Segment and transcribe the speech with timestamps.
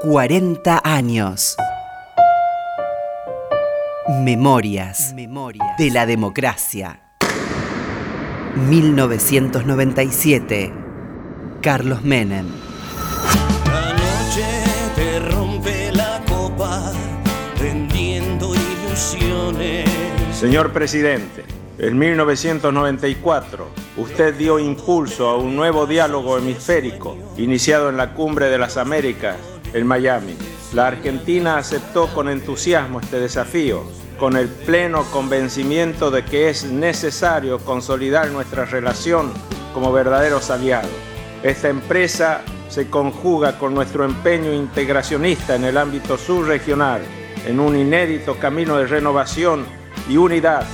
[0.00, 1.56] 40 años.
[4.22, 7.00] Memorias, de la democracia.
[8.54, 10.72] 1997.
[11.60, 12.46] Carlos Menem.
[13.66, 14.46] La noche
[14.94, 16.92] te rompe la copa,
[17.60, 19.90] vendiendo ilusiones.
[20.32, 21.44] Señor presidente,
[21.76, 28.58] en 1994 usted dio impulso a un nuevo diálogo hemisférico iniciado en la Cumbre de
[28.58, 30.36] las Américas en Miami.
[30.72, 33.84] La Argentina aceptó con entusiasmo este desafío,
[34.18, 39.32] con el pleno convencimiento de que es necesario consolidar nuestra relación
[39.72, 40.90] como verdaderos aliados.
[41.42, 47.00] Esta empresa se conjuga con nuestro empeño integracionista en el ámbito subregional,
[47.46, 49.64] en un inédito camino de renovación
[50.08, 50.66] y unidad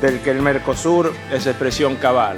[0.00, 2.36] del que el Mercosur es expresión cabal.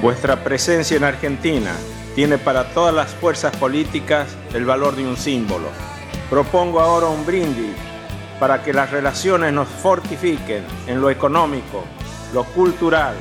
[0.00, 1.70] Vuestra presencia en Argentina
[2.14, 5.68] tiene para todas las fuerzas políticas el valor de un símbolo.
[6.28, 7.74] Propongo ahora un brindis
[8.38, 11.84] para que las relaciones nos fortifiquen en lo económico,
[12.34, 13.14] lo cultural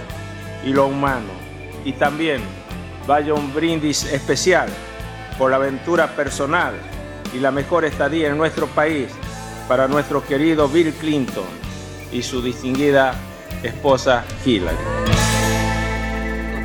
[0.66, 1.30] y lo humano.
[1.86, 2.42] Y también
[3.08, 4.70] vaya un brindis especial
[5.38, 6.74] por la aventura personal
[7.34, 9.08] y la mejor estadía en nuestro país
[9.68, 11.46] para nuestro querido Bill Clinton
[12.12, 13.14] y su distinguida
[13.64, 15.11] esposa Hillary.